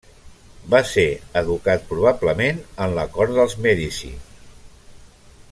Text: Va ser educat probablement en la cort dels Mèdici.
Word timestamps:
Va 0.73 0.79
ser 0.91 1.03
educat 1.41 1.85
probablement 1.91 2.65
en 2.87 2.97
la 3.01 3.05
cort 3.19 3.37
dels 3.37 3.55
Mèdici. 3.67 4.11